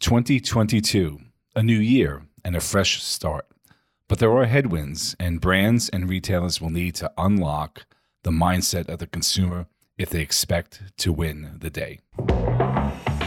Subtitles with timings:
[0.00, 1.20] 2022,
[1.54, 3.46] a new year and a fresh start.
[4.08, 7.84] But there are headwinds, and brands and retailers will need to unlock
[8.22, 9.66] the mindset of the consumer
[9.98, 12.00] if they expect to win the day.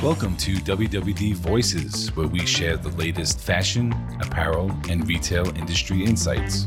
[0.02, 6.66] Welcome to WWD Voices, where we share the latest fashion, apparel, and retail industry insights.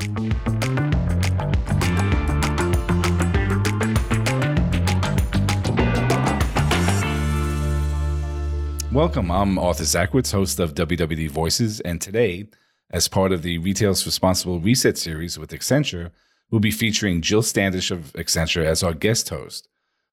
[8.96, 9.30] Welcome.
[9.30, 12.48] I'm Arthur Zaczkiewicz, host of WWD Voices, and today,
[12.90, 16.12] as part of the Retail's Responsible Reset series with Accenture,
[16.50, 19.68] we'll be featuring Jill Standish of Accenture as our guest host.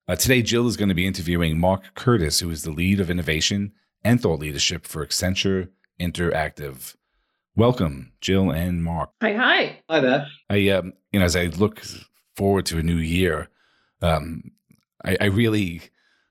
[0.05, 3.09] Uh, today, Jill is going to be interviewing Mark Curtis, who is the lead of
[3.09, 3.71] innovation
[4.03, 6.97] and thought leadership for Accenture Interactive.
[7.55, 9.11] Welcome, Jill and Mark.
[9.21, 9.79] Hi, hi.
[9.89, 10.27] Hi there.
[10.49, 11.81] I, um, you know, as I look
[12.35, 13.47] forward to a new year,
[14.01, 14.51] um,
[15.05, 15.83] I, I really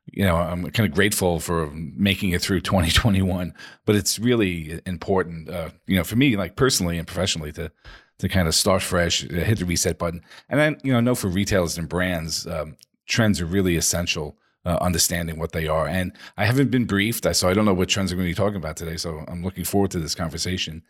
[0.07, 3.55] you know, I'm kind of grateful for making it through 2021,
[3.87, 7.71] but it's really important, uh, you know, for me, like personally and professionally to,
[8.19, 10.23] to kind of start fresh, uh, hit the reset button.
[10.49, 12.77] And then, you know, know for retailers and brands, um,
[13.07, 15.87] trends are really essential, uh, understanding what they are.
[15.87, 18.43] And I haven't been briefed, so I don't know what trends we're going to be
[18.43, 18.97] talking about today.
[18.97, 20.83] So I'm looking forward to this conversation.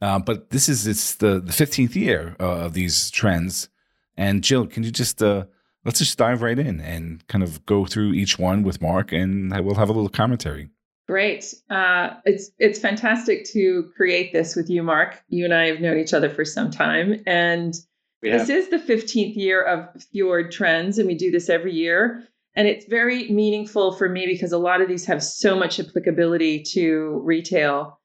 [0.00, 3.68] Uh, but this is, it's the, the 15th year uh, of these trends.
[4.16, 5.46] And Jill, can you just, uh,
[5.86, 9.52] let's just dive right in and kind of go through each one with Mark, and
[9.64, 10.68] we'll have a little commentary.
[11.08, 11.54] Great.
[11.70, 15.22] Uh, it's it's fantastic to create this with you, Mark.
[15.28, 17.74] You and I have known each other for some time, and
[18.20, 22.24] this is the 15th year of Fjord Trends, and we do this every year.
[22.56, 26.62] And it's very meaningful for me because a lot of these have so much applicability
[26.72, 28.00] to retail.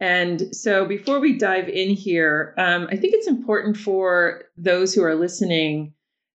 [0.00, 5.02] And so, before we dive in here, um, I think it's important for those who
[5.02, 5.94] are listening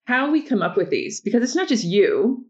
[0.10, 2.46] how we come up with these because it's not just you.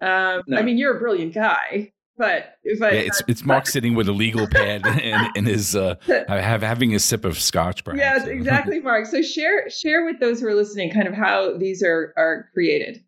[0.00, 0.58] Um, no.
[0.58, 4.08] I mean, you're a brilliant guy, but if I, yeah, it's it's Mark sitting with
[4.08, 5.94] a legal pad and, and his uh,
[6.28, 7.84] have having a sip of scotch.
[7.84, 8.00] Perhaps.
[8.00, 9.06] Yes, exactly, Mark.
[9.06, 13.04] So share share with those who are listening, kind of how these are are created.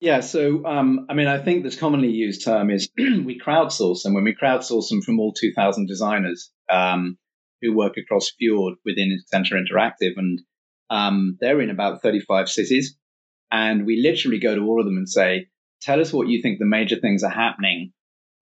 [0.00, 4.14] Yeah, so um, I mean, I think this commonly used term is we crowdsource them.
[4.14, 7.18] When we crowdsource them from all 2,000 designers um,
[7.60, 10.40] who work across Fjord within Accenture Interactive, and
[10.88, 12.96] um, they're in about 35 cities.
[13.50, 15.48] And we literally go to all of them and say,
[15.80, 17.92] tell us what you think the major things are happening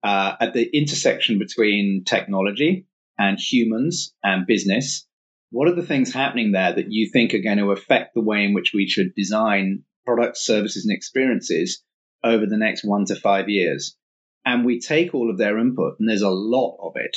[0.02, 2.86] uh, at the intersection between technology
[3.19, 5.06] and humans and business.
[5.50, 8.44] What are the things happening there that you think are going to affect the way
[8.44, 11.82] in which we should design products, services, and experiences
[12.22, 13.96] over the next one to five years?
[14.44, 17.16] And we take all of their input, and there's a lot of it.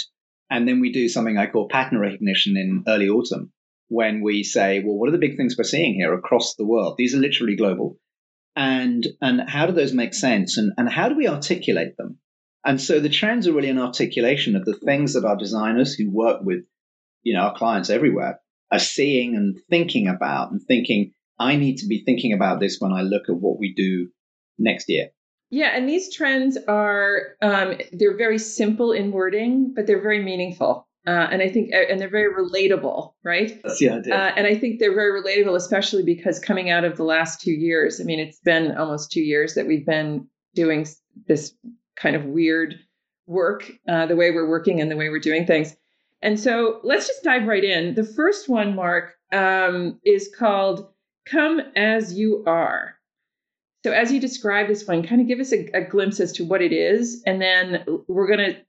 [0.50, 3.52] And then we do something I call pattern recognition in early autumn,
[3.92, 6.96] when we say, well, what are the big things we're seeing here across the world?
[6.98, 7.98] These are literally global.
[8.56, 10.58] And, and how do those make sense?
[10.58, 12.18] And, and how do we articulate them?
[12.64, 16.10] And so the trends are really an articulation of the things that our designers who
[16.10, 16.64] work with,
[17.24, 18.40] you know, our clients everywhere
[18.72, 22.94] are seeing and thinking about and thinking, I need to be thinking about this when
[22.94, 24.08] I look at what we do
[24.58, 25.08] next year.
[25.50, 30.88] Yeah, and these trends are um, they're very simple in wording, but they're very meaningful.
[31.08, 33.60] Uh, and I think, and they're very relatable, right?
[33.64, 34.14] That's the idea.
[34.16, 37.52] Uh, and I think they're very relatable, especially because coming out of the last two
[37.52, 40.86] years, I mean, it's been almost two years that we've been doing
[41.28, 41.54] this
[41.96, 42.76] kind of weird
[43.26, 45.76] work, uh, the way we're working and the way we're doing things.
[46.22, 47.96] And so let's just dive right in.
[47.96, 50.88] The first one, Mark, um, is called
[51.26, 52.96] Come As You Are.
[53.84, 56.46] So, as you describe this one, kind of give us a, a glimpse as to
[56.46, 58.62] what it is, and then we're going to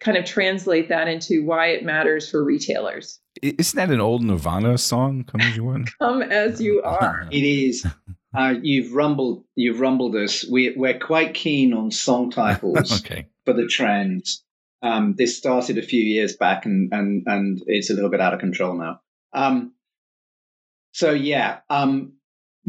[0.00, 3.20] kind of translate that into why it matters for retailers.
[3.42, 5.24] Isn't that an old Nirvana song?
[5.24, 5.84] Come as you are.
[6.00, 7.28] Come as you are.
[7.30, 7.86] It is.
[8.36, 9.44] Uh, you've rumbled.
[9.54, 10.44] You've rumbled us.
[10.50, 13.28] We, we're quite keen on song titles okay.
[13.44, 14.44] for the trends.
[14.82, 18.34] Um, this started a few years back, and and and it's a little bit out
[18.34, 19.00] of control now.
[19.32, 19.74] Um,
[20.90, 22.14] so yeah, um,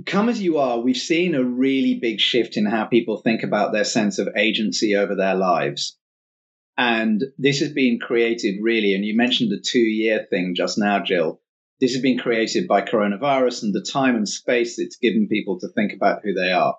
[0.05, 0.79] come as you are.
[0.79, 4.95] We've seen a really big shift in how people think about their sense of agency
[4.95, 5.97] over their lives.
[6.77, 11.03] And this has been created really, and you mentioned the two year thing just now,
[11.03, 11.41] Jill.
[11.79, 15.69] This has been created by coronavirus and the time and space it's given people to
[15.69, 16.77] think about who they are.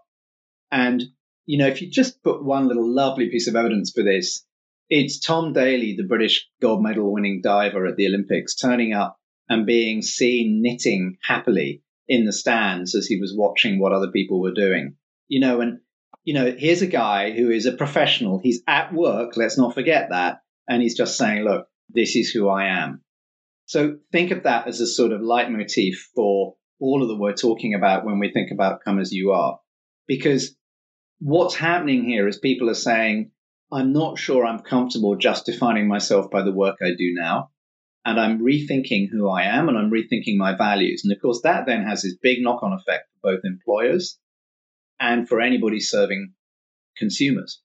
[0.70, 1.02] And,
[1.44, 4.44] you know, if you just put one little lovely piece of evidence for this,
[4.88, 9.18] it's Tom Daley, the British gold medal winning diver at the Olympics, turning up
[9.48, 14.40] and being seen knitting happily in the stands as he was watching what other people
[14.40, 14.96] were doing.
[15.28, 15.80] You know, and
[16.26, 18.40] you know, here's a guy who is a professional.
[18.42, 19.36] He's at work.
[19.36, 20.40] Let's not forget that.
[20.68, 23.02] And he's just saying, look, this is who I am.
[23.66, 27.74] So think of that as a sort of leitmotif for all of that we're talking
[27.74, 29.60] about when we think about come as you are.
[30.08, 30.56] Because
[31.20, 33.30] what's happening here is people are saying,
[33.72, 37.50] I'm not sure I'm comfortable just defining myself by the work I do now.
[38.04, 41.02] And I'm rethinking who I am and I'm rethinking my values.
[41.04, 44.18] And of course, that then has this big knock on effect for both employers
[45.00, 46.34] and for anybody serving
[46.96, 47.62] consumers.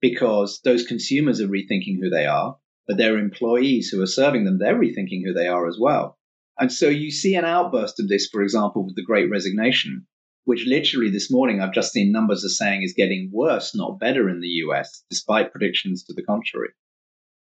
[0.00, 4.58] Because those consumers are rethinking who they are, but their employees who are serving them,
[4.58, 6.18] they're rethinking who they are as well.
[6.58, 10.06] And so you see an outburst of this, for example, with the great resignation,
[10.44, 14.28] which literally this morning I've just seen numbers are saying is getting worse, not better
[14.28, 16.70] in the US, despite predictions to the contrary.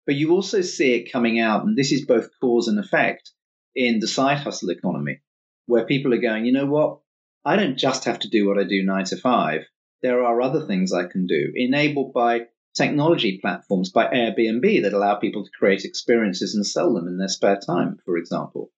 [0.06, 3.30] But you also see it coming out, and this is both cause and effect
[3.74, 5.20] in the side hustle economy,
[5.66, 6.98] where people are going, you know what?
[7.44, 9.62] I don't just have to do what I do nine to five.
[10.02, 15.16] There are other things I can do, enabled by technology platforms, by Airbnb that allow
[15.16, 18.70] people to create experiences and sell them in their spare time, for example.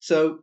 [0.00, 0.40] So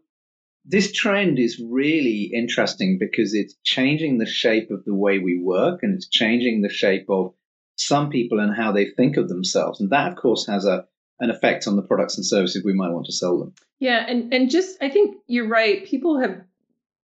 [0.65, 5.83] this trend is really interesting because it's changing the shape of the way we work
[5.83, 7.33] and it's changing the shape of
[7.75, 9.81] some people and how they think of themselves.
[9.81, 10.85] And that, of course, has a
[11.19, 13.53] an effect on the products and services we might want to sell them.
[13.79, 15.85] Yeah, and and just I think you're right.
[15.85, 16.41] People have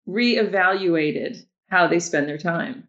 [0.07, 2.87] reevaluated how they spend their time.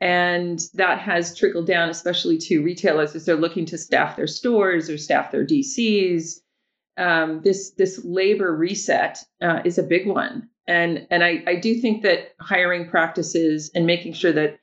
[0.00, 4.88] And that has trickled down, especially to retailers as they're looking to staff their stores
[4.88, 6.40] or staff their DCs
[7.00, 11.80] um, this this labor reset uh, is a big one, and and I, I do
[11.80, 14.60] think that hiring practices and making sure that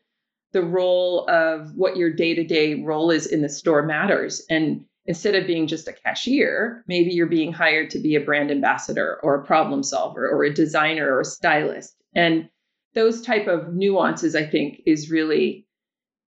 [0.53, 4.85] the role of what your day to day role is in the store matters, and
[5.07, 9.19] instead of being just a cashier, maybe you're being hired to be a brand ambassador
[9.23, 12.49] or a problem solver or a designer or a stylist, and
[12.93, 15.65] those type of nuances I think is really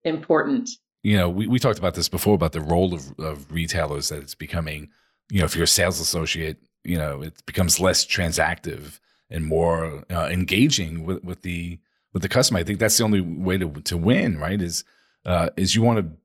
[0.03, 0.69] important.
[1.03, 4.23] You know, we, we talked about this before about the role of, of retailers that
[4.23, 4.89] it's becoming
[5.29, 8.99] you know, if you're a sales associate, you know, it becomes less transactive
[9.29, 11.79] and more uh, engaging with, with the
[12.13, 12.59] with the customer.
[12.59, 14.61] I think that's the only way to to win, right?
[14.61, 14.83] Is
[15.25, 16.17] uh, is you want to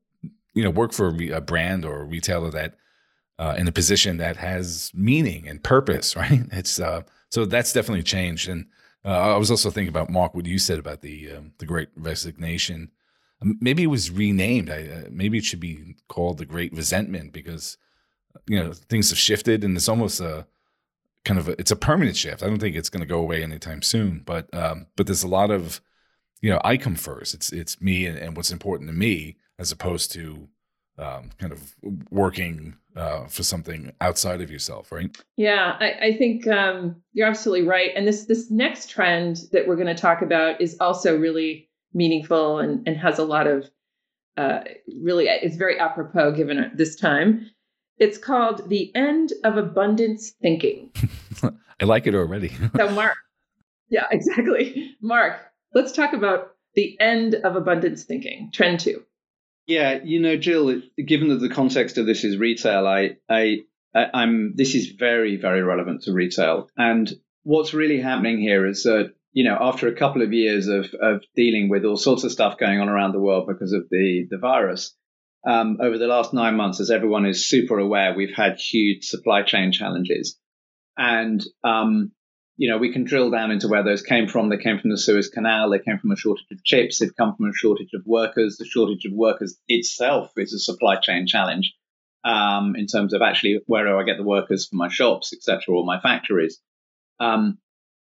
[0.54, 2.74] you know work for a, brand or a retailer that
[3.38, 6.42] uh, in a position that has meaning and purpose, right?
[6.52, 8.48] It's uh, so that's definitely changed.
[8.48, 8.66] And
[9.04, 11.88] uh, I was also thinking about Mark, what you said about the um, the Great
[11.96, 12.90] Resignation.
[13.42, 14.68] Maybe it was renamed.
[14.68, 17.78] I, uh, maybe it should be called the Great Resentment because
[18.46, 20.46] you know things have shifted and it's almost a
[21.24, 22.42] kind of a, it's a permanent shift.
[22.42, 24.22] I don't think it's going to go away anytime soon.
[24.24, 25.80] But um, but there's a lot of
[26.42, 27.32] you know I come first.
[27.32, 30.48] It's it's me and, and what's important to me as opposed to
[30.98, 31.74] um, kind of
[32.10, 35.16] working uh, for something outside of yourself, right?
[35.36, 37.90] Yeah, I, I think um, you're absolutely right.
[37.94, 42.58] And this this next trend that we're going to talk about is also really meaningful
[42.58, 43.70] and, and has a lot of
[44.36, 44.60] uh,
[45.00, 47.50] really it's very apropos given this time.
[47.98, 50.90] It's called The End of Abundance Thinking.
[51.80, 52.48] I like it already.
[52.76, 53.16] so, Mark,
[53.90, 54.96] yeah, exactly.
[55.02, 55.38] Mark,
[55.74, 59.04] let's talk about the end of abundance thinking, trend two.
[59.66, 63.58] Yeah, you know, Jill, given that the context of this is retail, I, I,
[63.94, 66.68] I am this is very, very relevant to retail.
[66.76, 67.10] And
[67.44, 71.22] what's really happening here is that, you know, after a couple of years of, of
[71.36, 74.38] dealing with all sorts of stuff going on around the world because of the, the
[74.38, 74.96] virus,
[75.46, 79.42] um, over the last nine months, as everyone is super aware, we've had huge supply
[79.42, 80.38] chain challenges.
[80.96, 82.12] And, um,
[82.60, 84.50] you know, we can drill down into where those came from.
[84.50, 85.70] They came from the Suez Canal.
[85.70, 86.98] They came from a shortage of chips.
[86.98, 88.58] They've come from a shortage of workers.
[88.58, 91.72] The shortage of workers itself is a supply chain challenge
[92.22, 95.74] um, in terms of actually where do I get the workers for my shops, etc.,
[95.74, 96.60] or my factories.
[97.18, 97.56] Um,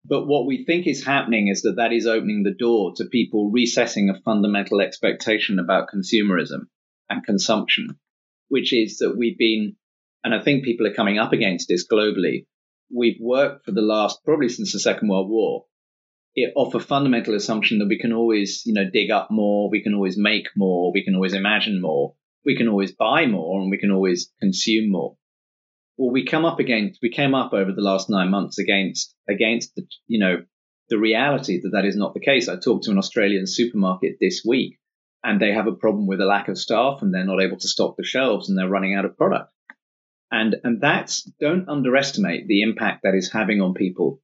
[0.06, 3.52] but what we think is happening is that that is opening the door to people
[3.52, 6.68] resetting a fundamental expectation about consumerism
[7.10, 8.00] and consumption,
[8.48, 9.76] which is that we've been,
[10.24, 12.46] and I think people are coming up against this globally.
[12.94, 15.66] We've worked for the last, probably since the Second World War,
[16.36, 19.82] it, off a fundamental assumption that we can always, you know, dig up more, we
[19.82, 22.16] can always make more, we can always imagine more,
[22.46, 25.18] we can always buy more, and we can always consume more.
[25.98, 29.76] Well, we come up against, we came up over the last nine months against, against
[29.76, 30.44] the, you know,
[30.90, 32.50] the reality that that is not the case.
[32.50, 34.78] I talked to an Australian supermarket this week
[35.24, 37.68] and they have a problem with a lack of staff and they're not able to
[37.68, 39.52] stock the shelves and they're running out of product.
[40.36, 44.20] And, and that's, don't underestimate the impact that is having on people,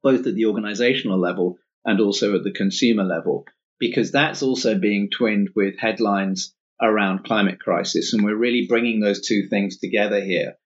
[0.00, 3.46] both at the organizational level and also at the consumer level,
[3.80, 8.12] because that's also being twinned with headlines around climate crisis.
[8.12, 10.58] And we're really bringing those two things together here.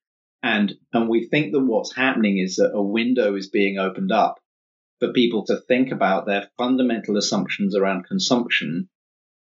[0.43, 4.39] And, and we think that what's happening is that a window is being opened up
[5.01, 8.91] for people to think about their fundamental assumptions around consumption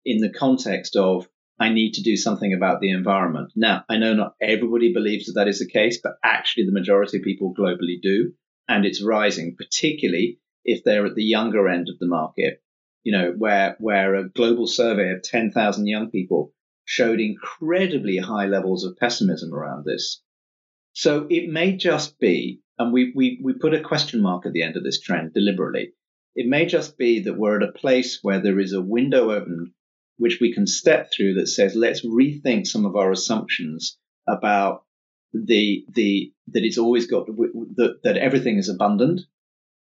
[0.03, 1.27] in the context of
[1.59, 3.51] I need to do something about the environment.
[3.55, 7.17] Now, I know not everybody believes that that is the case, but actually the majority
[7.17, 8.33] of people globally do.
[8.69, 12.61] And it's rising, particularly if they're at the younger end of the market,
[13.03, 16.53] you know, where, where a global survey of 10,000 young people
[16.85, 20.21] showed incredibly high levels of pessimism around this.
[20.93, 24.63] So it may just be, and we, we, we put a question mark at the
[24.63, 25.91] end of this trend deliberately.
[26.35, 29.73] It may just be that we're at a place where there is a window open
[30.19, 33.97] which we can step through that says, let's rethink some of our assumptions
[34.27, 34.83] about
[35.33, 39.21] the, the, that it's always got, that, that everything is abundant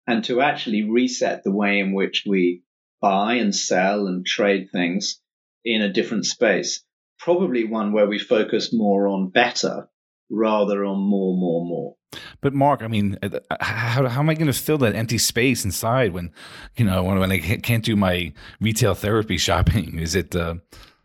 [0.06, 2.62] and to actually reset the way in which we
[3.00, 5.20] buy and sell and trade things
[5.64, 6.84] in a different space.
[7.18, 9.88] Probably one where we focus more on better
[10.30, 11.96] rather on more, more, more.
[12.40, 15.64] But Mark, I mean, uh, how, how am I going to fill that empty space
[15.64, 16.32] inside when,
[16.76, 19.98] you know, when, when I can't do my retail therapy shopping?
[19.98, 20.56] Is it, uh,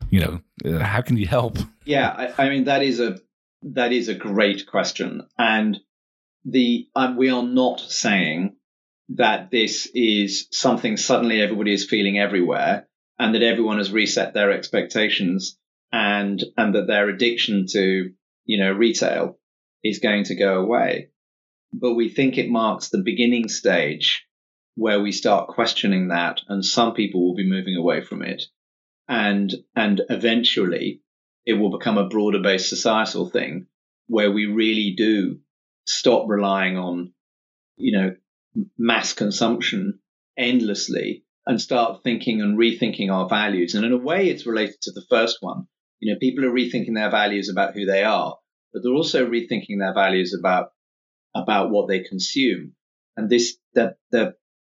[0.10, 1.58] you know, uh, how can you help?
[1.86, 3.20] Yeah, I, I, mean that is a
[3.64, 5.78] that is a great question, and
[6.46, 8.56] the um, we are not saying
[9.10, 12.88] that this is something suddenly everybody is feeling everywhere,
[13.18, 15.58] and that everyone has reset their expectations,
[15.92, 18.12] and and that their addiction to
[18.50, 19.38] you know, retail
[19.84, 21.10] is going to go away.
[21.72, 24.26] But we think it marks the beginning stage
[24.76, 28.44] where we start questioning that and some people will be moving away from it.
[29.08, 31.02] And, and eventually
[31.46, 33.68] it will become a broader based societal thing
[34.08, 35.40] where we really do
[35.86, 37.14] stop relying on,
[37.78, 38.16] you know,
[38.78, 40.00] mass consumption
[40.38, 43.76] endlessly and start thinking and rethinking our values.
[43.76, 45.68] And in a way, it's related to the first one.
[46.00, 48.38] You know, people are rethinking their values about who they are,
[48.74, 50.72] but they're also rethinking their values about
[51.36, 52.74] about what they consume.
[53.16, 54.36] And this the the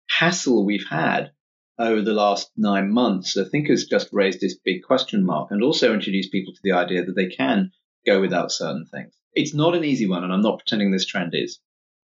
[0.09, 1.31] hassle we've had
[1.79, 5.63] over the last nine months, I think, has just raised this big question mark and
[5.63, 7.71] also introduced people to the idea that they can
[8.05, 9.13] go without certain things.
[9.33, 11.59] It's not an easy one, and I'm not pretending this trend is.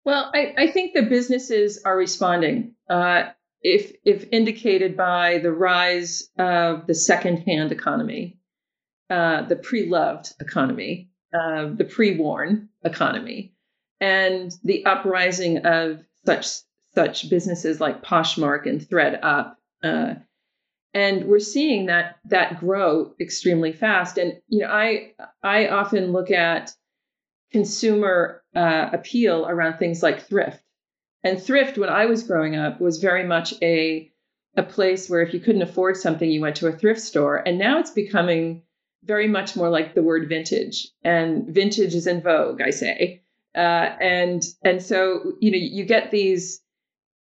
[0.06, 2.76] Well, I, I think the businesses are responding.
[2.90, 3.30] Uh,
[3.62, 8.40] if if indicated by the rise of the secondhand economy,
[9.10, 13.54] uh, the pre-loved economy, uh, the pre-worn economy,
[14.00, 16.48] and the uprising of such
[16.96, 19.56] such businesses like Poshmark and ThredUp.
[19.84, 20.16] Uh,
[20.94, 24.18] and we're seeing that that grow extremely fast.
[24.18, 26.74] And you know, I I often look at
[27.52, 30.64] consumer uh, appeal around things like thrift.
[31.24, 34.12] And thrift, when I was growing up, was very much a
[34.56, 37.38] a place where if you couldn't afford something, you went to a thrift store.
[37.38, 38.64] And now it's becoming
[39.04, 43.22] very much more like the word vintage, and vintage is in vogue, I say.
[43.56, 46.62] Uh, and and so you know you get these,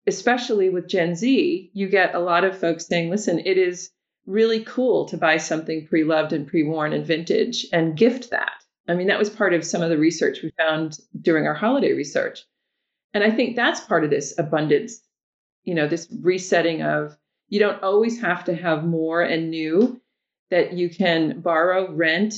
[0.07, 3.91] especially with Gen Z, you get a lot of folks saying, "Listen, it is
[4.25, 9.07] really cool to buy something pre-loved and pre-worn and vintage and gift that." I mean,
[9.07, 12.45] that was part of some of the research we found during our holiday research.
[13.13, 15.01] And I think that's part of this abundance,
[15.63, 17.17] you know, this resetting of
[17.49, 19.99] you don't always have to have more and new
[20.49, 22.35] that you can borrow, rent,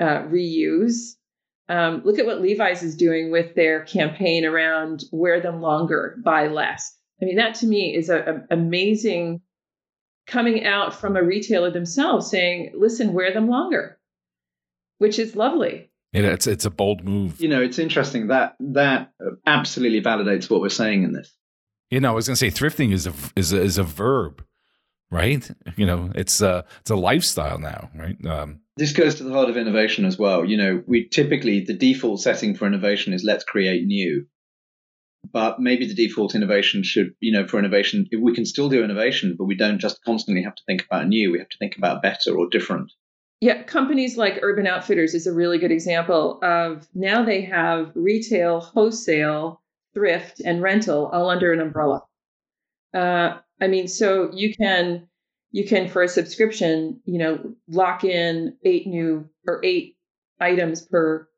[0.00, 1.14] uh, reuse.
[1.68, 6.46] Um, look at what Levi's is doing with their campaign around wear them longer, buy
[6.48, 6.96] less.
[7.20, 9.40] I mean, that to me is an amazing
[10.26, 13.98] coming out from a retailer themselves saying, listen, wear them longer,
[14.98, 15.90] which is lovely.
[16.12, 17.40] Yeah, it's it's a bold move.
[17.40, 19.12] You know, it's interesting that that
[19.46, 21.34] absolutely validates what we're saying in this.
[21.90, 24.44] You know, I was going to say thrifting is a is a, is a verb
[25.10, 25.48] right?
[25.76, 28.16] You know, it's a it's a lifestyle now, right?
[28.26, 30.44] Um, this goes to the heart of innovation as well.
[30.44, 34.26] You know, we typically the default setting for innovation is let's create new,
[35.32, 39.36] but maybe the default innovation should, you know, for innovation we can still do innovation,
[39.38, 41.32] but we don't just constantly have to think about new.
[41.32, 42.92] We have to think about better or different.
[43.40, 48.60] Yeah, companies like Urban Outfitters is a really good example of now they have retail,
[48.60, 49.60] wholesale,
[49.92, 52.02] thrift, and rental all under an umbrella.
[52.94, 55.08] Uh, I mean, so you can
[55.52, 59.96] you can for a subscription, you know, lock in eight new or eight
[60.40, 61.28] items per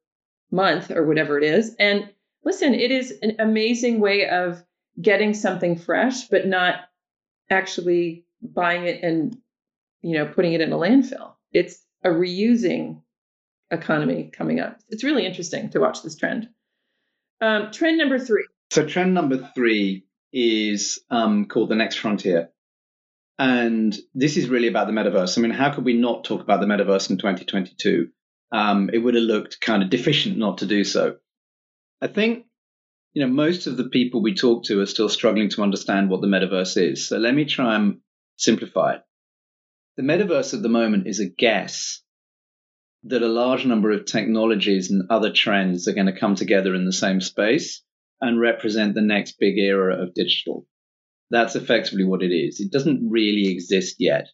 [0.50, 1.74] month or whatever it is.
[1.78, 2.10] And
[2.44, 4.64] listen, it is an amazing way of
[5.00, 6.80] getting something fresh, but not
[7.50, 9.36] actually buying it and
[10.00, 11.34] you know putting it in a landfill.
[11.52, 13.02] It's a reusing
[13.70, 14.78] economy coming up.
[14.88, 16.48] It's really interesting to watch this trend.
[17.40, 18.46] Um, trend number three.
[18.70, 22.50] So trend number three is um, called The Next Frontier.
[23.38, 25.38] And this is really about the metaverse.
[25.38, 28.08] I mean, how could we not talk about the metaverse in 2022?
[28.50, 31.16] Um, it would have looked kind of deficient not to do so.
[32.00, 32.46] I think,
[33.12, 36.20] you know, most of the people we talk to are still struggling to understand what
[36.20, 37.06] the metaverse is.
[37.08, 37.98] So let me try and
[38.36, 39.02] simplify it.
[39.96, 42.02] The metaverse at the moment is a guess
[43.04, 46.84] that a large number of technologies and other trends are going to come together in
[46.84, 47.82] the same space
[48.20, 50.66] and represent the next big era of digital.
[51.30, 52.60] That's effectively what it is.
[52.60, 54.28] It doesn't really exist yet.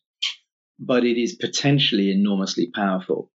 [0.78, 3.30] but it is potentially enormously powerful.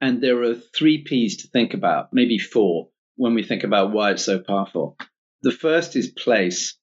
[0.00, 4.12] And there are three P's to think about, maybe four, when we think about why
[4.12, 4.96] it's so powerful.
[5.42, 6.76] The first is place.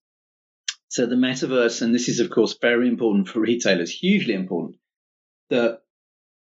[0.89, 4.77] So the metaverse, and this is of course very important for retailers, hugely important.
[5.50, 5.80] The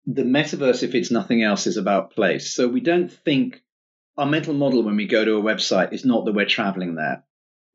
[0.05, 2.55] the metaverse, if it's nothing else, is about place.
[2.55, 3.61] So we don't think
[4.17, 7.23] our mental model when we go to a website is not that we're traveling there.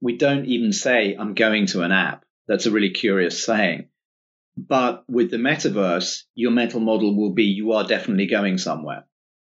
[0.00, 2.24] We don't even say, I'm going to an app.
[2.46, 3.88] That's a really curious saying.
[4.56, 9.04] But with the metaverse, your mental model will be you are definitely going somewhere.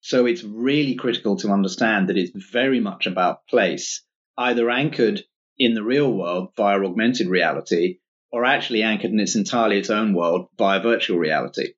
[0.01, 4.03] So it's really critical to understand that it's very much about place,
[4.37, 5.23] either anchored
[5.57, 7.99] in the real world via augmented reality
[8.31, 11.73] or actually anchored in its entirely its own world via virtual reality.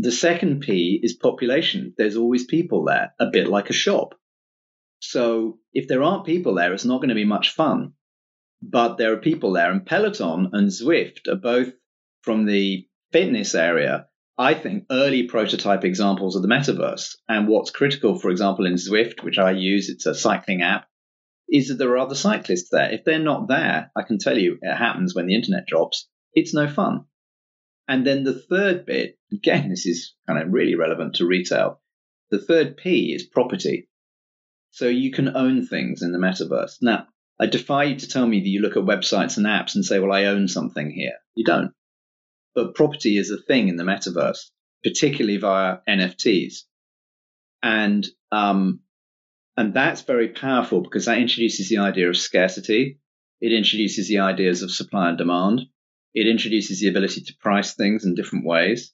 [0.00, 1.92] The second P is population.
[1.98, 4.14] There's always people there, a bit like a shop.
[5.00, 7.94] So if there aren't people there, it's not going to be much fun.
[8.62, 11.72] But there are people there, and Peloton and Zwift are both
[12.22, 17.16] from the fitness area, I think early prototype examples of the metaverse.
[17.28, 20.86] And what's critical, for example, in Zwift, which I use, it's a cycling app,
[21.48, 22.92] is that there are other cyclists there.
[22.92, 26.08] If they're not there, I can tell you it happens when the internet drops.
[26.34, 27.06] It's no fun.
[27.88, 31.80] And then the third bit, again, this is kind of really relevant to retail.
[32.30, 33.88] The third P is property.
[34.70, 36.76] So you can own things in the metaverse.
[36.82, 37.06] Now,
[37.40, 39.98] I defy you to tell me that you look at websites and apps and say,
[39.98, 41.14] well, I own something here.
[41.34, 41.72] You don't
[42.58, 44.50] but property is a thing in the metaverse,
[44.82, 46.62] particularly via NFTs.
[47.62, 48.80] And um,
[49.56, 52.98] and that's very powerful because that introduces the idea of scarcity.
[53.40, 55.62] It introduces the ideas of supply and demand.
[56.14, 58.92] It introduces the ability to price things in different ways.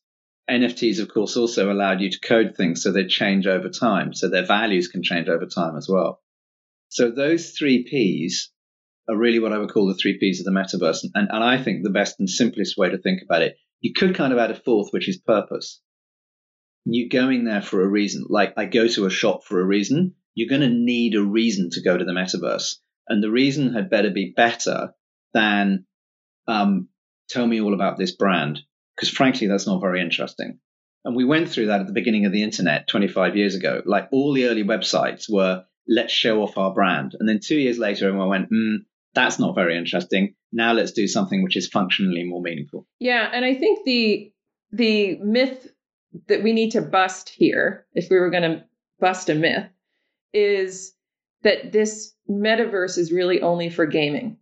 [0.51, 4.13] NFTs, of course, also allowed you to code things so they change over time.
[4.13, 6.21] So their values can change over time as well.
[6.89, 8.51] So those three Ps
[9.09, 11.05] are really what I would call the three Ps of the metaverse.
[11.15, 14.15] And, and I think the best and simplest way to think about it, you could
[14.15, 15.81] kind of add a fourth, which is purpose.
[16.85, 18.27] You're going there for a reason.
[18.29, 20.15] Like I go to a shop for a reason.
[20.35, 22.77] You're going to need a reason to go to the metaverse.
[23.09, 24.95] And the reason had better be better
[25.33, 25.87] than
[26.47, 26.89] um,
[27.29, 28.61] tell me all about this brand.
[28.95, 30.59] Because frankly, that's not very interesting.
[31.05, 33.83] And we went through that at the beginning of the internet 25 years ago.
[33.85, 37.15] Like all the early websites were, let's show off our brand.
[37.19, 38.79] And then two years later, everyone went, mm,
[39.15, 40.35] that's not very interesting.
[40.53, 42.87] Now let's do something which is functionally more meaningful.
[42.99, 44.33] Yeah, and I think the
[44.73, 45.69] the myth
[46.27, 48.65] that we need to bust here, if we were going to
[48.99, 49.69] bust a myth,
[50.33, 50.93] is
[51.43, 54.39] that this metaverse is really only for gaming.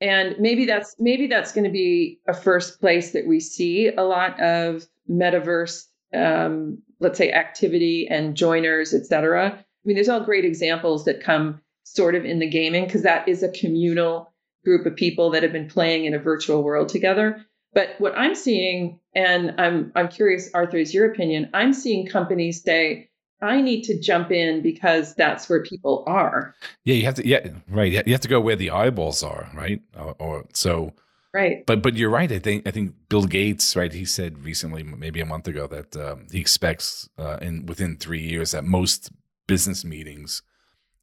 [0.00, 4.02] And maybe that's maybe that's going to be a first place that we see a
[4.02, 9.48] lot of metaverse, um, let's say, activity and joiners, et cetera.
[9.48, 13.28] I mean, there's all great examples that come sort of in the gaming because that
[13.28, 14.32] is a communal
[14.64, 17.44] group of people that have been playing in a virtual world together.
[17.72, 21.50] But what I'm seeing, and I'm I'm curious, Arthur, is your opinion?
[21.54, 23.07] I'm seeing companies say,
[23.40, 26.54] I need to jump in because that's where people are.
[26.84, 27.26] Yeah, you have to.
[27.26, 27.92] Yeah, right.
[27.92, 29.80] You have to go where the eyeballs are, right?
[29.96, 30.92] Or, or so.
[31.32, 31.64] Right.
[31.66, 32.30] But but you're right.
[32.32, 33.92] I think I think Bill Gates, right?
[33.92, 38.22] He said recently, maybe a month ago, that um, he expects uh, in within three
[38.22, 39.12] years that most
[39.46, 40.42] business meetings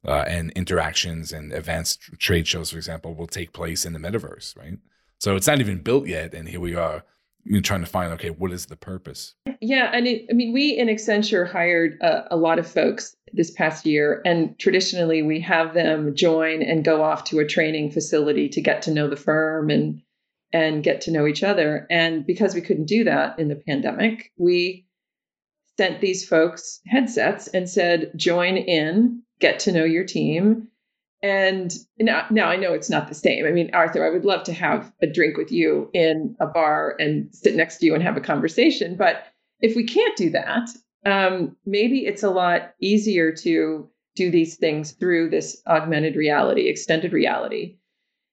[0.06, 4.56] uh, and interactions and events, trade shows, for example, will take place in the metaverse,
[4.56, 4.78] right?
[5.18, 7.02] So it's not even built yet, and here we are
[7.46, 9.34] you know, trying to find okay, what is the purpose?
[9.60, 13.50] Yeah, and it, I mean, we in Accenture hired a, a lot of folks this
[13.50, 18.48] past year, and traditionally we have them join and go off to a training facility
[18.50, 20.02] to get to know the firm and
[20.52, 21.86] and get to know each other.
[21.90, 24.86] And because we couldn't do that in the pandemic, we
[25.76, 30.68] sent these folks headsets and said, join in get to know your team.
[31.22, 33.46] And now, now I know it's not the same.
[33.46, 36.94] I mean, Arthur, I would love to have a drink with you in a bar
[36.98, 38.96] and sit next to you and have a conversation.
[38.96, 39.24] But
[39.60, 40.68] if we can't do that,
[41.06, 47.12] um, maybe it's a lot easier to do these things through this augmented reality, extended
[47.12, 47.78] reality.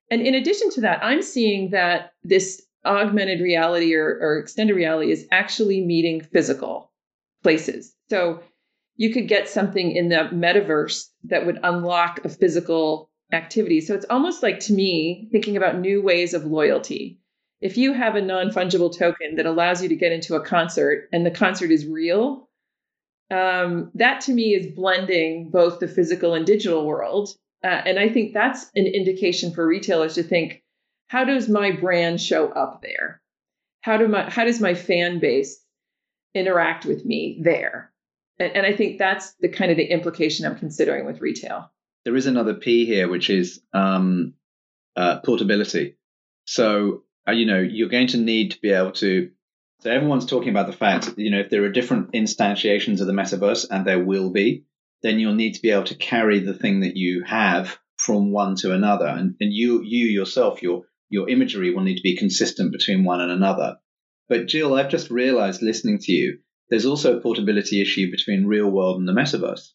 [0.10, 5.12] And in addition to that, I'm seeing that this augmented reality or, or extended reality
[5.12, 6.92] is actually meeting physical
[7.42, 7.96] places.
[8.10, 8.42] So
[8.96, 13.82] you could get something in the metaverse that would unlock a physical activity.
[13.82, 17.20] So it's almost like to me thinking about new ways of loyalty.
[17.62, 21.10] If you have a non fungible token that allows you to get into a concert
[21.12, 22.50] and the concert is real,
[23.32, 27.30] um, that to me is blending both the physical and digital world.
[27.64, 30.62] Uh, and I think that's an indication for retailers to think
[31.08, 33.22] how does my brand show up there?
[33.82, 35.64] How, do my, how does my fan base
[36.34, 37.93] interact with me there?
[38.44, 41.72] And, and I think that's the kind of the implication I'm considering with retail.
[42.06, 44.34] There is another P here, which is um,
[44.96, 45.98] uh, portability.
[46.46, 49.32] So uh, you know, you're going to need to be able to.
[49.82, 53.14] So everyone's talking about the fact, you know, if there are different instantiations of the
[53.14, 54.66] metaverse, and there will be,
[55.02, 58.56] then you'll need to be able to carry the thing that you have from one
[58.56, 62.72] to another, and, and you you yourself, your your imagery will need to be consistent
[62.72, 63.78] between one and another.
[64.30, 68.70] But Jill, I've just realized listening to you, there's also a portability issue between real
[68.70, 69.72] world and the metaverse.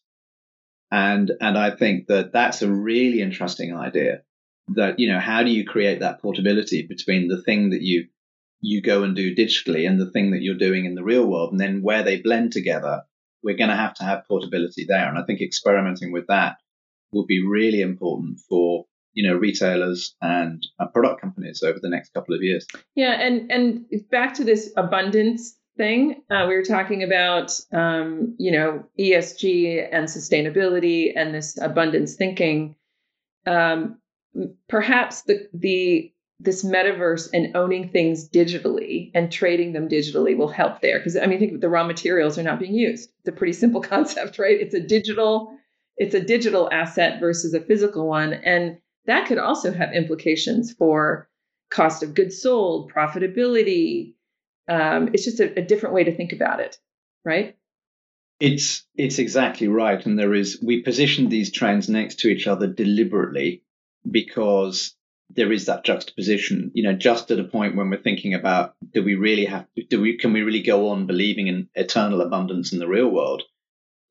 [0.91, 4.23] And, and I think that that's a really interesting idea
[4.69, 8.07] that, you know, how do you create that portability between the thing that you,
[8.61, 11.51] you go and do digitally and the thing that you're doing in the real world
[11.51, 13.03] and then where they blend together,
[13.43, 15.07] we're going to have to have portability there.
[15.07, 16.57] And I think experimenting with that
[17.11, 22.13] will be really important for you know retailers and uh, product companies over the next
[22.13, 22.65] couple of years.
[22.95, 28.51] Yeah, and and back to this abundance thing, uh, we were talking about um, you
[28.51, 32.75] know ESG and sustainability and this abundance thinking.
[33.47, 33.97] Um,
[34.67, 40.81] perhaps the the this metaverse and owning things digitally and trading them digitally will help
[40.81, 43.09] there because I mean think the raw materials are not being used.
[43.19, 44.59] It's a pretty simple concept, right?
[44.59, 45.57] It's a digital
[45.97, 51.29] it's a digital asset versus a physical one and that could also have implications for
[51.69, 54.13] cost of goods sold, profitability.
[54.69, 56.77] Um, it's just a, a different way to think about it,
[57.25, 57.57] right?
[58.39, 62.67] It's it's exactly right, and there is we position these trends next to each other
[62.67, 63.63] deliberately
[64.09, 64.95] because
[65.31, 66.71] there is that juxtaposition.
[66.73, 69.99] You know, just at a point when we're thinking about do we really have do
[69.99, 73.43] we can we really go on believing in eternal abundance in the real world?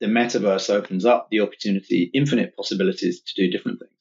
[0.01, 3.92] The metaverse opens up the opportunity, infinite possibilities to do different things.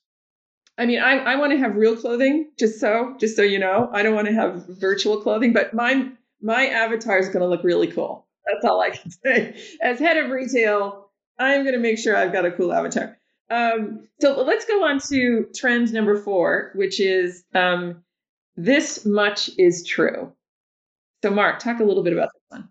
[0.78, 3.89] I mean, I, I want to have real clothing, just so, just so you know.
[3.91, 7.63] I don't want to have virtual clothing, but my my avatar is going to look
[7.63, 8.28] really cool.
[8.45, 9.62] That's all I can say.
[9.82, 13.17] As head of retail, I'm going to make sure I've got a cool avatar.
[13.50, 18.04] Um, so let's go on to trend number four, which is um,
[18.56, 20.34] this much is true.
[21.23, 22.69] So, Mark, talk a little bit about this one.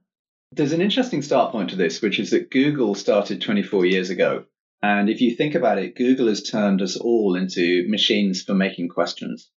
[0.52, 4.44] There's an interesting start point to this, which is that Google started 24 years ago
[4.82, 8.88] and if you think about it, Google has turned us all into machines for making
[8.88, 9.50] questions.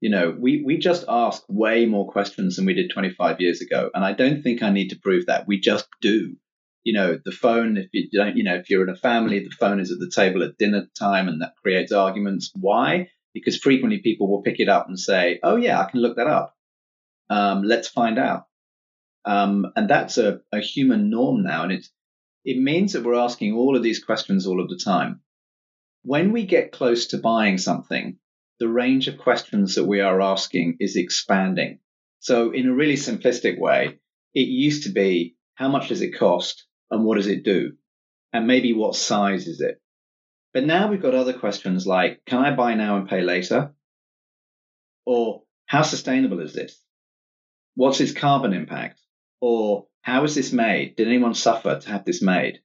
[0.00, 3.90] You know, we, we just ask way more questions than we did 25 years ago.
[3.94, 5.46] And I don't think I need to prove that.
[5.46, 6.36] We just do.
[6.84, 9.50] You know, the phone, if you don't, you know, if you're in a family, the
[9.50, 12.50] phone is at the table at dinner time and that creates arguments.
[12.54, 13.10] Why?
[13.34, 16.26] Because frequently people will pick it up and say, oh, yeah, I can look that
[16.26, 16.56] up.
[17.28, 18.46] Um, let's find out.
[19.26, 21.64] Um, and that's a, a human norm now.
[21.64, 21.90] And it's,
[22.44, 25.20] it means that we're asking all of these questions all of the time.
[26.02, 28.18] When we get close to buying something,
[28.60, 31.78] the range of questions that we are asking is expanding.
[32.20, 33.98] So, in a really simplistic way,
[34.34, 37.72] it used to be how much does it cost and what does it do?
[38.32, 39.80] And maybe what size is it?
[40.52, 43.74] But now we've got other questions like can I buy now and pay later?
[45.06, 46.78] Or how sustainable is this?
[47.74, 49.00] What's its carbon impact?
[49.40, 50.96] Or how is this made?
[50.96, 52.60] Did anyone suffer to have this made?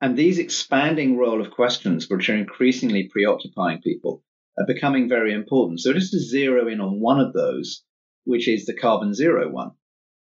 [0.00, 4.22] And these expanding role of questions, which are increasingly preoccupying people,
[4.58, 5.80] are becoming very important.
[5.80, 7.84] So just to zero in on one of those,
[8.24, 9.72] which is the carbon zero one.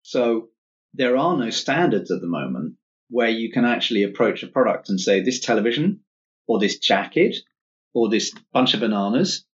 [0.03, 0.49] So
[0.93, 2.75] there are no standards at the moment
[3.09, 6.01] where you can actually approach a product and say, this television
[6.47, 7.35] or this jacket
[7.93, 9.45] or this bunch of bananas,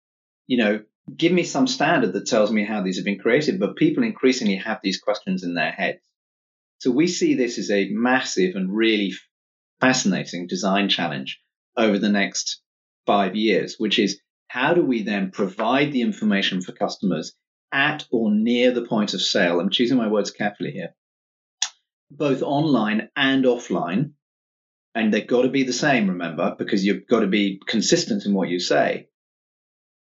[0.46, 0.80] you know,
[1.16, 3.60] give me some standard that tells me how these have been created.
[3.60, 5.98] But people increasingly have these questions in their heads.
[6.78, 9.12] So we see this as a massive and really
[9.80, 11.40] fascinating design challenge
[11.76, 12.60] over the next
[13.06, 14.20] five years, which is
[14.52, 17.32] how do we then provide the information for customers
[17.72, 19.58] at or near the point of sale?
[19.58, 20.90] I'm choosing my words carefully here,
[22.10, 24.12] both online and offline.
[24.94, 28.34] And they've got to be the same, remember, because you've got to be consistent in
[28.34, 29.08] what you say.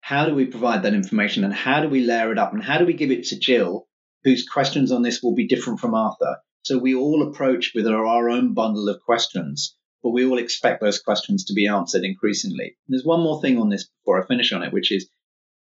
[0.02, 2.80] How do we provide that information and how do we layer it up and how
[2.80, 3.88] do we give it to Jill,
[4.26, 6.36] whose questions on this will be different from Arthur?
[6.64, 11.00] So we all approach with our, own bundle of questions, but we all expect those
[11.00, 12.66] questions to be answered increasingly.
[12.66, 15.10] And There's one more thing on this before I finish on it, which is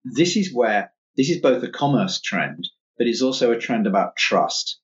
[0.04, 2.68] this is where this is both a commerce trend,
[2.98, 4.80] but it's also a trend about trust.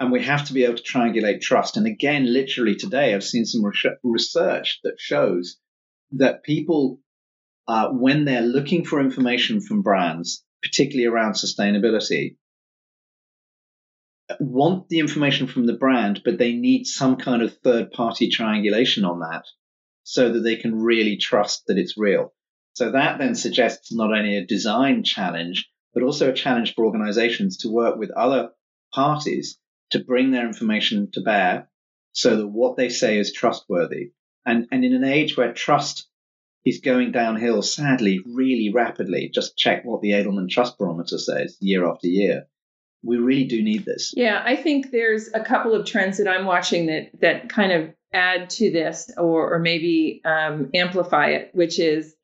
[0.00, 1.76] And we have to be able to triangulate trust.
[1.76, 3.62] And again, literally today, I've seen some
[4.02, 5.58] research that shows
[6.12, 7.00] that people,
[7.68, 12.36] uh, when they're looking for information from brands, particularly around sustainability,
[14.40, 19.04] want the information from the brand, but they need some kind of third party triangulation
[19.04, 19.44] on that
[20.04, 22.32] so that they can really trust that it's real.
[22.74, 27.58] So that then suggests not only a design challenge, but also a challenge for organizations
[27.58, 28.50] to work with other
[28.94, 29.58] parties
[29.90, 31.68] to bring their information to bear
[32.12, 34.12] so that what they say is trustworthy.
[34.44, 36.08] And, and in an age where trust
[36.64, 39.30] is going downhill, sadly, really rapidly.
[39.32, 42.46] Just check what the Edelman Trust Barometer says year after year.
[43.02, 44.14] We really do need this.
[44.16, 47.94] Yeah, I think there's a couple of trends that I'm watching that that kind of
[48.12, 52.14] add to this or, or maybe um, amplify it, which is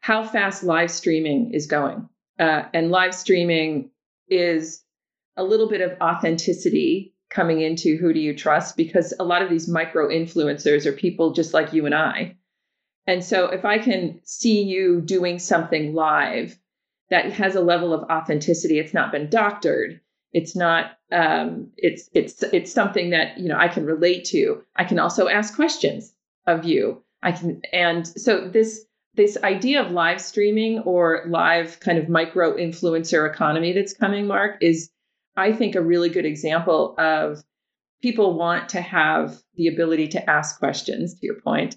[0.00, 2.08] how fast live streaming is going.
[2.38, 3.90] Uh, and live streaming
[4.28, 4.82] is
[5.36, 9.50] a little bit of authenticity coming into who do you trust because a lot of
[9.50, 12.36] these micro influencers are people just like you and I.
[13.06, 16.58] And so if I can see you doing something live
[17.10, 20.00] that has a level of authenticity, it's not been doctored.
[20.32, 24.62] It's not um, it's it's it's something that you know I can relate to.
[24.76, 26.12] I can also ask questions
[26.46, 27.02] of you.
[27.22, 32.56] I can and so this this idea of live streaming or live kind of micro
[32.56, 34.90] influencer economy that's coming, Mark, is
[35.36, 37.42] I think a really good example of
[38.02, 41.76] people want to have the ability to ask questions to your point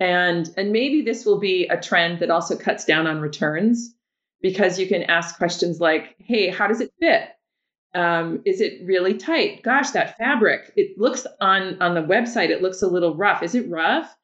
[0.00, 3.94] and and maybe this will be a trend that also cuts down on returns
[4.40, 7.30] because you can ask questions like hey how does it fit?
[7.94, 9.62] Um, is it really tight?
[9.62, 13.42] Gosh that fabric it looks on on the website it looks a little rough.
[13.42, 14.14] Is it rough?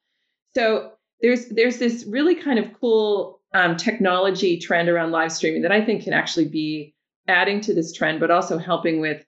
[0.53, 5.71] So there's there's this really kind of cool um, technology trend around live streaming that
[5.71, 6.93] i think can actually be
[7.27, 9.25] adding to this trend, but also helping with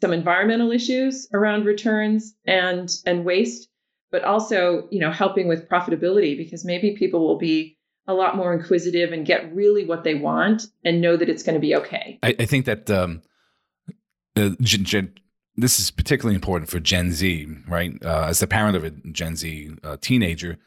[0.00, 3.68] some environmental issues around returns and and waste,
[4.10, 8.52] but also you know helping with profitability because maybe people will be a lot more
[8.52, 12.18] inquisitive and get really what they want and know that it's going to be okay.
[12.22, 13.22] I, I think that um,
[14.36, 15.14] Gen, Gen,
[15.56, 17.92] this is particularly important for Gen Z, right?
[18.04, 20.58] Uh, as the parent of a Gen Z uh, teenager,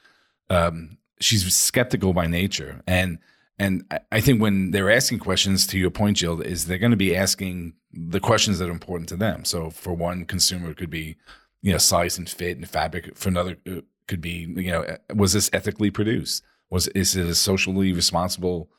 [0.49, 3.19] um, she's skeptical by nature, and
[3.57, 6.97] and I think when they're asking questions, to your point, Jill, is they're going to
[6.97, 9.45] be asking the questions that are important to them.
[9.45, 11.15] So for one consumer, it could be,
[11.61, 13.15] you know, size and fit and fabric.
[13.15, 16.43] For another, it could be, you know, was this ethically produced?
[16.69, 18.69] Was is it a socially responsible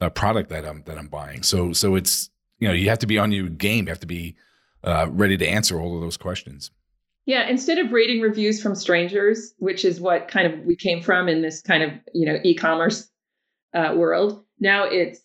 [0.00, 1.42] uh, product that I'm that I'm buying?
[1.42, 3.86] So so it's you know you have to be on your game.
[3.86, 4.36] You have to be
[4.82, 6.70] uh, ready to answer all of those questions.
[7.26, 11.28] Yeah, instead of rating reviews from strangers, which is what kind of we came from
[11.28, 13.08] in this kind of you know e-commerce
[13.72, 14.44] uh, world.
[14.60, 15.20] Now it's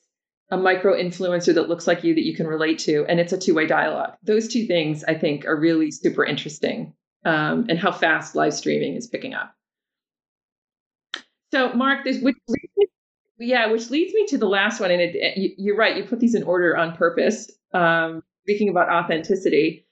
[0.52, 3.38] a micro influencer that looks like you that you can relate to, and it's a
[3.38, 4.14] two way dialogue.
[4.24, 6.94] Those two things I think are really super interesting,
[7.26, 9.54] um, and how fast live streaming is picking up.
[11.52, 12.36] So, Mark, this which
[13.40, 15.98] yeah, which leads me to the last one, and it, you, are right.
[15.98, 17.50] You put these in order on purpose.
[17.74, 19.88] Um, speaking about authenticity,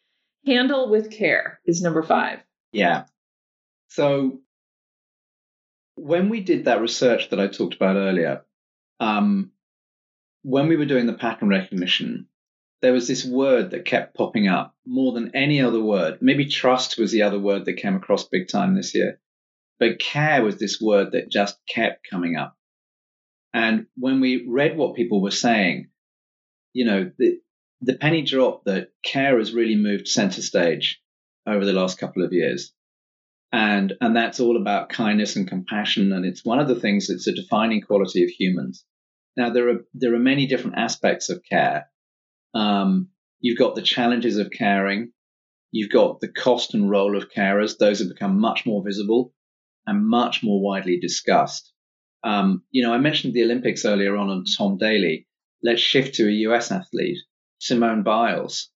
[0.46, 2.40] handle with care is number five.
[2.72, 3.06] Yeah.
[3.90, 4.40] So
[5.96, 8.44] when we did that research that I talked about earlier,
[9.00, 9.52] um,
[10.44, 12.28] when we were doing the pattern recognition,
[12.82, 16.20] there was this word that kept popping up more than any other word.
[16.22, 19.20] Maybe trust was the other word that came across big time this year,
[19.80, 22.56] but care was this word that just kept coming up.
[23.54, 25.90] And when we read what people were saying,
[26.74, 27.40] you know, the,
[27.82, 31.00] the penny dropped that care has really moved center stage
[31.48, 32.74] over the last couple of years.
[33.52, 36.12] And and that's all about kindness and compassion.
[36.12, 38.84] And it's one of the things that's a defining quality of humans.
[39.38, 41.88] Now there are there are many different aspects of care.
[42.54, 43.10] Um,
[43.40, 45.14] you've got the challenges of caring.
[45.72, 47.78] You've got the cost and role of carers.
[47.78, 49.34] Those have become much more visible
[49.88, 51.72] and much more widely discussed
[52.24, 55.28] um, you know i mentioned the olympics earlier on and tom daley
[55.64, 57.18] let's shift to a us athlete
[57.60, 58.70] simone biles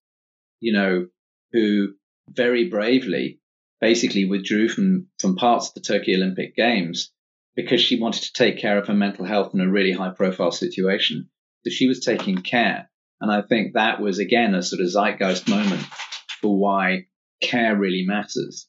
[0.60, 1.08] you know
[1.52, 1.90] who
[2.30, 3.42] very bravely
[3.82, 7.12] basically withdrew from, from parts of the Tokyo Olympic Games
[7.56, 10.52] because she wanted to take care of her mental health in a really high profile
[10.52, 11.30] situation.
[11.66, 12.90] So she was taking care.
[13.20, 15.82] And I think that was, again, a sort of zeitgeist moment
[16.40, 17.08] for why
[17.42, 18.68] care really matters.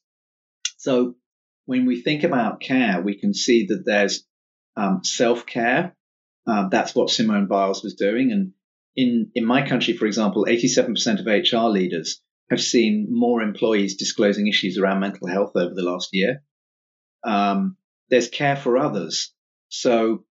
[0.77, 1.15] So
[1.65, 4.25] when we think about care, we can see that there's
[4.75, 5.95] um, self care.
[6.45, 8.31] Um, that's what Simone Biles was doing.
[8.31, 8.53] And
[8.95, 14.47] in, in my country, for example, 87% of HR leaders have seen more employees disclosing
[14.47, 16.43] issues around mental health over the last year.
[17.23, 17.77] Um,
[18.09, 19.33] there's care for others.
[19.69, 20.25] So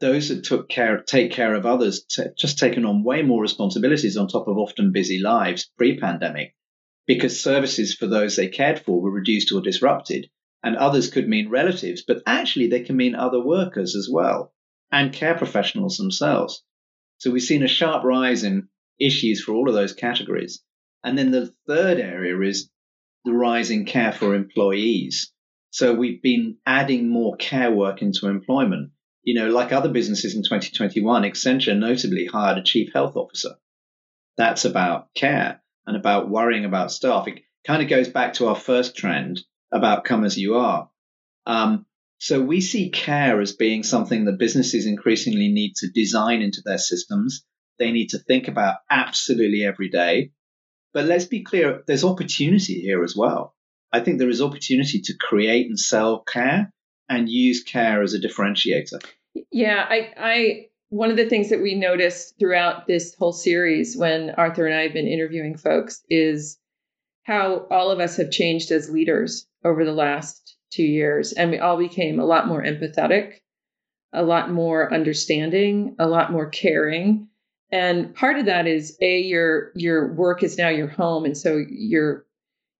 [0.00, 4.16] those that took care, take care of others, t- just taken on way more responsibilities
[4.16, 6.54] on top of often busy lives pre-pandemic,
[7.06, 10.28] because services for those they cared for were reduced or disrupted.
[10.66, 14.52] And others could mean relatives, but actually they can mean other workers as well
[14.90, 16.64] and care professionals themselves.
[17.18, 18.66] So we've seen a sharp rise in
[18.98, 20.64] issues for all of those categories.
[21.04, 22.68] And then the third area is
[23.24, 25.32] the rise in care for employees.
[25.70, 28.90] So we've been adding more care work into employment.
[29.22, 33.54] You know, like other businesses in 2021, Accenture notably hired a chief health officer.
[34.36, 37.28] That's about care and about worrying about staff.
[37.28, 40.90] It kind of goes back to our first trend about come as you are.
[41.46, 41.86] Um,
[42.18, 46.78] So we see care as being something that businesses increasingly need to design into their
[46.78, 47.44] systems.
[47.78, 50.30] They need to think about absolutely every day.
[50.94, 53.54] But let's be clear, there's opportunity here as well.
[53.92, 56.72] I think there is opportunity to create and sell care
[57.08, 59.04] and use care as a differentiator.
[59.52, 64.30] Yeah, I, I one of the things that we noticed throughout this whole series when
[64.30, 66.58] Arthur and I have been interviewing folks is
[67.26, 71.32] how all of us have changed as leaders over the last two years.
[71.32, 73.40] And we all became a lot more empathetic,
[74.12, 77.26] a lot more understanding, a lot more caring.
[77.72, 81.24] And part of that is a your your work is now your home.
[81.24, 82.24] And so you're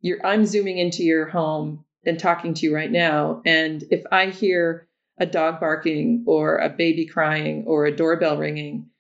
[0.01, 3.43] you're I'm zooming into your home and talking to you right now.
[3.45, 4.87] And if I hear
[5.19, 8.91] a dog barking or a baby crying or a doorbell ringing,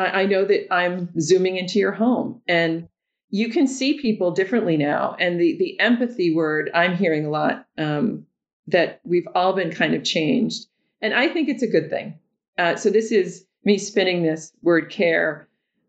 [0.00, 2.42] I, I know that I'm zooming into your home.
[2.48, 2.88] And
[3.36, 5.14] you can see people differently now.
[5.20, 8.26] And the the empathy word I'm hearing a lot um,
[8.68, 10.66] that we've all been kind of changed,
[11.02, 12.18] and I think it's a good thing.
[12.56, 15.48] Uh, so this is me spinning this word care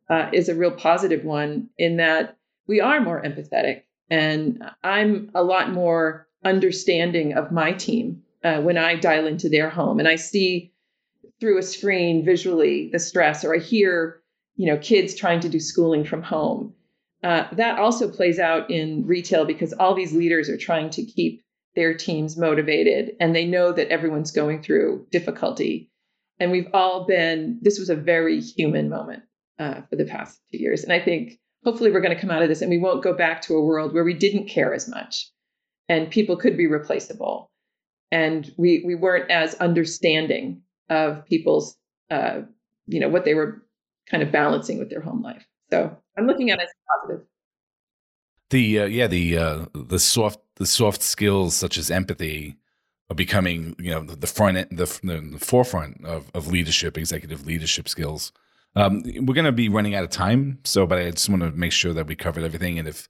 [0.09, 5.41] uh, is a real positive one in that we are more empathetic, and I'm a
[5.41, 10.17] lot more understanding of my team uh, when I dial into their home and I
[10.17, 10.73] see
[11.39, 14.21] through a screen visually the stress, or I hear
[14.57, 16.73] you know kids trying to do schooling from home
[17.23, 21.41] uh, that also plays out in retail because all these leaders are trying to keep
[21.75, 25.89] their teams motivated and they know that everyone's going through difficulty.
[26.39, 29.23] And we've all been, this was a very human moment
[29.57, 30.83] uh, for the past two years.
[30.83, 33.13] And I think hopefully we're going to come out of this and we won't go
[33.13, 35.31] back to a world where we didn't care as much
[35.89, 37.49] and people could be replaceable.
[38.11, 41.75] And we, we weren't as understanding of people's,
[42.09, 42.41] uh,
[42.85, 43.63] you know, what they were
[44.09, 45.45] kind of balancing with their home life.
[45.69, 46.69] So I'm looking at it as
[47.01, 47.25] positive.
[48.49, 52.57] The uh, yeah the uh, the soft the soft skills such as empathy
[53.09, 57.89] are becoming you know the front end, the, the forefront of, of leadership executive leadership
[57.89, 58.31] skills.
[58.75, 61.51] Um, we're going to be running out of time, so but I just want to
[61.51, 63.09] make sure that we covered everything, and if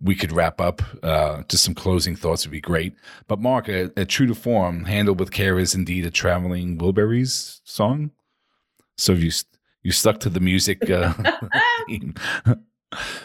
[0.00, 2.94] we could wrap up uh, just some closing thoughts would be great.
[3.28, 7.60] But Mark, a, a true to form, handled with care is indeed a traveling Wilburys
[7.64, 8.10] song.
[8.98, 9.30] So if you
[9.86, 11.14] you stuck to the music uh,
[11.86, 12.12] theme.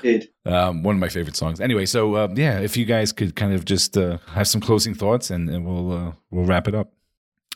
[0.04, 1.60] Did um, one of my favorite songs.
[1.60, 4.93] Anyway, so uh, yeah, if you guys could kind of just uh, have some closing
[4.93, 6.93] thoughts, and, and we'll uh, we'll wrap it up.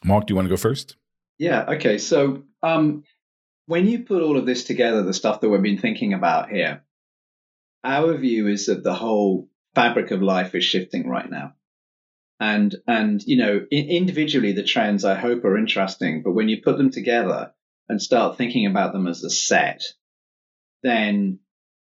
[0.03, 0.95] Mark, do you want to go first?
[1.37, 1.65] Yeah.
[1.73, 1.99] Okay.
[1.99, 3.03] So um,
[3.67, 6.83] when you put all of this together, the stuff that we've been thinking about here,
[7.83, 11.53] our view is that the whole fabric of life is shifting right now.
[12.39, 16.77] And, and, you know, individually, the trends I hope are interesting, but when you put
[16.77, 17.53] them together,
[17.87, 19.83] and start thinking about them as a set,
[20.83, 21.39] then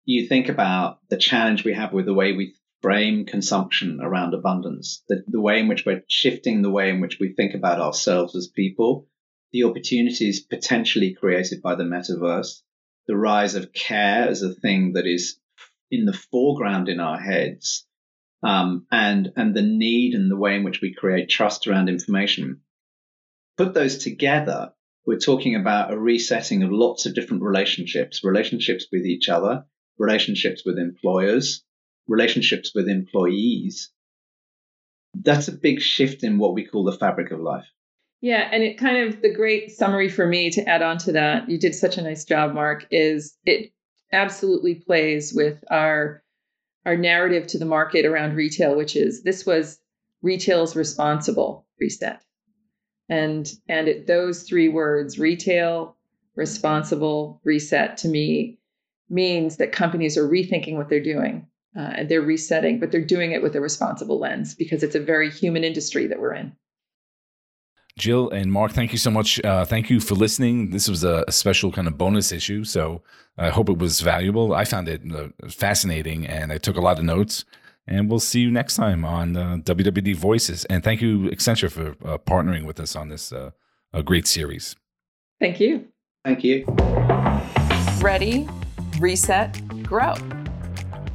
[0.05, 5.03] you think about the challenge we have with the way we frame consumption around abundance,
[5.09, 8.35] the, the way in which we're shifting the way in which we think about ourselves
[8.35, 9.07] as people,
[9.51, 12.61] the opportunities potentially created by the metaverse,
[13.07, 15.39] the rise of care as a thing that is
[15.91, 17.85] in the foreground in our heads,
[18.43, 22.61] um, and and the need and the way in which we create trust around information.
[23.57, 24.73] Put those together,
[25.09, 29.65] we're talking about a resetting of lots of different relationships, relationships with each other,
[29.97, 31.63] relationships with employers,
[32.07, 33.89] relationships with employees.
[35.15, 37.65] That's a big shift in what we call the fabric of life.
[38.21, 41.49] Yeah, and it kind of the great summary for me to add on to that,
[41.49, 43.71] you did such a nice job, Mark, is it
[44.13, 46.21] absolutely plays with our
[46.85, 49.79] our narrative to the market around retail, which is this was
[50.21, 52.21] retail's responsible reset
[53.09, 55.95] and and it, those three words retail
[56.35, 58.57] responsible reset to me
[59.09, 61.45] means that companies are rethinking what they're doing
[61.77, 64.99] uh, and they're resetting but they're doing it with a responsible lens because it's a
[64.99, 66.55] very human industry that we're in
[67.97, 69.43] Jill and Mark, thank you so much.
[69.43, 70.69] Uh, thank you for listening.
[70.69, 73.01] This was a, a, special kind of bonus issue, so
[73.37, 74.53] I hope it was valuable.
[74.53, 77.43] I found it uh, fascinating, and I took a lot of notes.
[77.89, 80.63] And we'll see you next time on uh, WWD Voices.
[80.65, 83.49] And thank you, Accenture, for uh, partnering with us on this uh,
[84.05, 84.75] great series.
[85.39, 85.87] Thank you.
[86.23, 86.65] Thank you.
[87.99, 88.47] Ready,
[88.99, 90.13] reset, grow.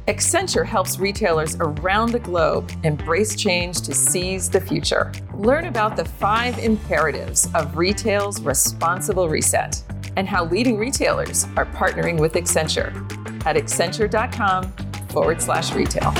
[0.09, 5.13] Accenture helps retailers around the globe embrace change to seize the future.
[5.33, 9.81] Learn about the five imperatives of retail's responsible reset
[10.17, 12.93] and how leading retailers are partnering with Accenture
[13.45, 14.71] at accenture.com
[15.07, 16.13] forward slash retail.